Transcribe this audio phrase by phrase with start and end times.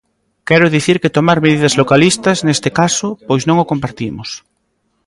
[0.47, 4.29] Quero dicir que tomar medidas localistas, neste caso, pois non o compartimos.